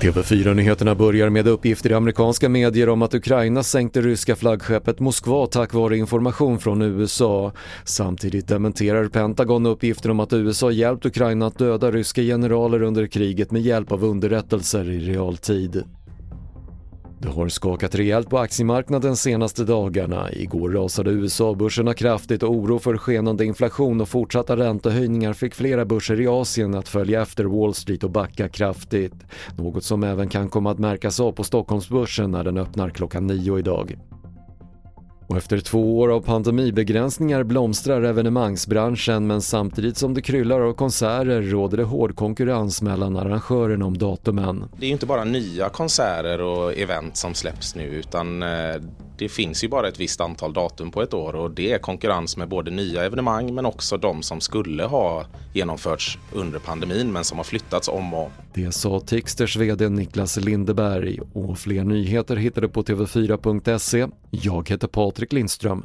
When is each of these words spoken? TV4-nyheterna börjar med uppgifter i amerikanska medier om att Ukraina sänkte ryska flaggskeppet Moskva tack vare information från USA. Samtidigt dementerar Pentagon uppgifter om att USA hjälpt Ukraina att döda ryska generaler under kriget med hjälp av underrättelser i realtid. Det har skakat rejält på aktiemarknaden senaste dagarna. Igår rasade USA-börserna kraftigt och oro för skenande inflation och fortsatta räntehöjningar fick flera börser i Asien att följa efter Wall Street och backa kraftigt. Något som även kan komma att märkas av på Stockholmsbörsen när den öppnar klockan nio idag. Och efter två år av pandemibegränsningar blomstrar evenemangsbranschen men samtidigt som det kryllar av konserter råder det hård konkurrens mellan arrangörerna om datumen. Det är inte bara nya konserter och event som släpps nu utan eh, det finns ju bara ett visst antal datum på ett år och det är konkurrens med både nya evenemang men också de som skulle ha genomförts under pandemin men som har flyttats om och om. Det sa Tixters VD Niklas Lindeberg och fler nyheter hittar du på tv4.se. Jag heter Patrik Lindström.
TV4-nyheterna 0.00 0.94
börjar 0.94 1.30
med 1.30 1.48
uppgifter 1.48 1.90
i 1.90 1.94
amerikanska 1.94 2.48
medier 2.48 2.88
om 2.88 3.02
att 3.02 3.14
Ukraina 3.14 3.62
sänkte 3.62 4.00
ryska 4.00 4.36
flaggskeppet 4.36 5.00
Moskva 5.00 5.46
tack 5.46 5.74
vare 5.74 5.96
information 5.96 6.58
från 6.58 6.82
USA. 6.82 7.52
Samtidigt 7.84 8.48
dementerar 8.48 9.08
Pentagon 9.08 9.66
uppgifter 9.66 10.10
om 10.10 10.20
att 10.20 10.32
USA 10.32 10.70
hjälpt 10.70 11.06
Ukraina 11.06 11.46
att 11.46 11.58
döda 11.58 11.90
ryska 11.90 12.22
generaler 12.22 12.82
under 12.82 13.06
kriget 13.06 13.50
med 13.50 13.62
hjälp 13.62 13.92
av 13.92 14.04
underrättelser 14.04 14.90
i 14.90 14.98
realtid. 14.98 15.84
Det 17.20 17.28
har 17.28 17.48
skakat 17.48 17.94
rejält 17.94 18.30
på 18.30 18.38
aktiemarknaden 18.38 19.16
senaste 19.16 19.64
dagarna. 19.64 20.32
Igår 20.32 20.70
rasade 20.70 21.10
USA-börserna 21.10 21.94
kraftigt 21.94 22.42
och 22.42 22.50
oro 22.50 22.78
för 22.78 22.96
skenande 22.96 23.44
inflation 23.44 24.00
och 24.00 24.08
fortsatta 24.08 24.56
räntehöjningar 24.56 25.32
fick 25.32 25.54
flera 25.54 25.84
börser 25.84 26.20
i 26.20 26.26
Asien 26.26 26.74
att 26.74 26.88
följa 26.88 27.22
efter 27.22 27.44
Wall 27.44 27.74
Street 27.74 28.04
och 28.04 28.10
backa 28.10 28.48
kraftigt. 28.48 29.14
Något 29.56 29.84
som 29.84 30.02
även 30.04 30.28
kan 30.28 30.48
komma 30.48 30.70
att 30.70 30.78
märkas 30.78 31.20
av 31.20 31.32
på 31.32 31.44
Stockholmsbörsen 31.44 32.30
när 32.30 32.44
den 32.44 32.58
öppnar 32.58 32.90
klockan 32.90 33.26
nio 33.26 33.58
idag. 33.58 33.96
Och 35.28 35.36
efter 35.36 35.60
två 35.60 35.98
år 35.98 36.12
av 36.12 36.20
pandemibegränsningar 36.20 37.42
blomstrar 37.42 38.02
evenemangsbranschen 38.02 39.26
men 39.26 39.42
samtidigt 39.42 39.96
som 39.96 40.14
det 40.14 40.22
kryllar 40.22 40.60
av 40.60 40.72
konserter 40.72 41.42
råder 41.42 41.76
det 41.76 41.84
hård 41.84 42.16
konkurrens 42.16 42.82
mellan 42.82 43.16
arrangörerna 43.16 43.84
om 43.84 43.98
datumen. 43.98 44.64
Det 44.78 44.86
är 44.86 44.90
inte 44.90 45.06
bara 45.06 45.24
nya 45.24 45.68
konserter 45.68 46.40
och 46.40 46.78
event 46.78 47.16
som 47.16 47.34
släpps 47.34 47.74
nu 47.74 47.84
utan 47.84 48.42
eh, 48.42 48.48
det 49.18 49.28
finns 49.28 49.64
ju 49.64 49.68
bara 49.68 49.88
ett 49.88 50.00
visst 50.00 50.20
antal 50.20 50.52
datum 50.52 50.90
på 50.90 51.02
ett 51.02 51.14
år 51.14 51.34
och 51.34 51.50
det 51.50 51.72
är 51.72 51.78
konkurrens 51.78 52.36
med 52.36 52.48
både 52.48 52.70
nya 52.70 53.04
evenemang 53.04 53.54
men 53.54 53.66
också 53.66 53.96
de 53.96 54.22
som 54.22 54.40
skulle 54.40 54.84
ha 54.84 55.26
genomförts 55.54 56.18
under 56.32 56.58
pandemin 56.58 57.12
men 57.12 57.24
som 57.24 57.38
har 57.38 57.44
flyttats 57.44 57.88
om 57.88 58.14
och 58.14 58.24
om. 58.24 58.30
Det 58.54 58.72
sa 58.72 59.00
Tixters 59.00 59.56
VD 59.56 59.88
Niklas 59.88 60.36
Lindeberg 60.36 61.20
och 61.32 61.58
fler 61.58 61.84
nyheter 61.84 62.36
hittar 62.36 62.62
du 62.62 62.68
på 62.68 62.82
tv4.se. 62.82 64.06
Jag 64.30 64.68
heter 64.68 64.88
Patrik 64.88 65.32
Lindström. 65.32 65.84